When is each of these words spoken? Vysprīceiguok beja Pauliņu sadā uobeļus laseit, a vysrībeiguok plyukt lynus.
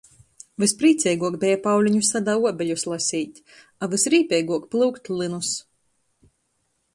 Vysprīceiguok 0.61 1.35
beja 1.43 1.59
Pauliņu 1.65 2.01
sadā 2.07 2.35
uobeļus 2.45 2.87
laseit, 2.93 3.37
a 3.87 3.91
vysrībeiguok 3.93 4.67
plyukt 4.73 5.13
lynus. 5.21 5.53